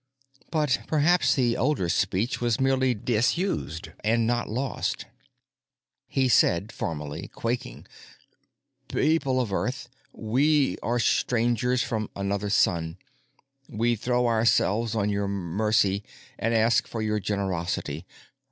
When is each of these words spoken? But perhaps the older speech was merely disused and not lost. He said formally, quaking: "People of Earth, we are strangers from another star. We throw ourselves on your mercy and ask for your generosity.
But 0.49 0.79
perhaps 0.87 1.35
the 1.35 1.55
older 1.55 1.87
speech 1.87 2.41
was 2.41 2.59
merely 2.59 2.95
disused 2.95 3.89
and 4.03 4.25
not 4.25 4.49
lost. 4.49 5.05
He 6.07 6.27
said 6.27 6.71
formally, 6.71 7.27
quaking: 7.27 7.85
"People 8.87 9.39
of 9.39 9.53
Earth, 9.53 9.89
we 10.11 10.75
are 10.81 10.97
strangers 10.97 11.83
from 11.83 12.09
another 12.15 12.49
star. 12.49 12.95
We 13.69 13.95
throw 13.95 14.25
ourselves 14.25 14.95
on 14.95 15.11
your 15.11 15.27
mercy 15.27 16.01
and 16.39 16.55
ask 16.55 16.87
for 16.87 17.03
your 17.03 17.19
generosity. 17.19 18.07